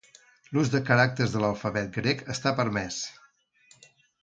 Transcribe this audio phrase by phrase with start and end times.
[0.57, 3.01] L'ús de caràcters de l'alfabet grec està permès.